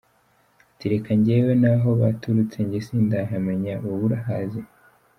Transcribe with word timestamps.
Ati: 0.71 0.85
“Reka 0.93 1.09
njyewe 1.19 1.51
n’aho 1.61 1.89
baturutse 2.01 2.57
njye 2.65 2.79
sindahamenya, 2.85 3.73
wowe 3.83 4.03
urahazi?” 4.07 4.61